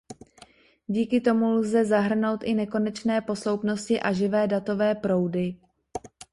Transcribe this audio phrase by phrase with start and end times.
[0.87, 5.55] Díky tomu lze zahrnout i nekonečné posloupnosti a živé datové proudy.